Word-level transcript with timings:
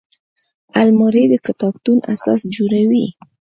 الماري 0.81 1.23
د 1.29 1.33
کتابتون 1.45 1.97
اساس 2.13 2.39
جوړوي 2.55 3.05